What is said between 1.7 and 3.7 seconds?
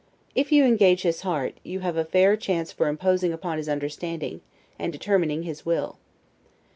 have a fair chance for imposing upon his